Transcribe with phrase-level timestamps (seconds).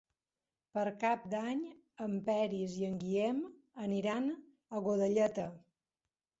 [0.77, 1.59] Per Cap d'Any
[2.07, 3.45] en Peris i en Guillem
[3.87, 5.49] aniran a Godelleta.